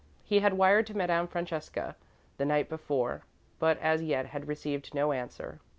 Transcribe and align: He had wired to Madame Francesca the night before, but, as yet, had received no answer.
He 0.23 0.39
had 0.39 0.53
wired 0.55 0.87
to 0.87 0.97
Madame 0.97 1.27
Francesca 1.27 1.95
the 2.37 2.43
night 2.45 2.69
before, 2.69 3.21
but, 3.59 3.77
as 3.77 4.01
yet, 4.01 4.25
had 4.25 4.47
received 4.47 4.95
no 4.95 5.11
answer. 5.11 5.59